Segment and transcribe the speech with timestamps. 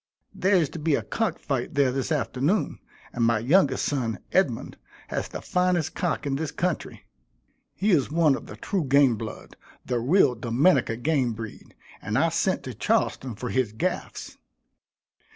[0.33, 2.79] There is to be a cock fight there this afternoon,
[3.13, 4.75] and my youngest son, Edmund,
[5.09, 7.05] has the finest cock in this country.
[7.75, 12.29] He is one of the true game blood, the real Dominica game breed; and I
[12.29, 14.37] sent to Charleston for his gaffs.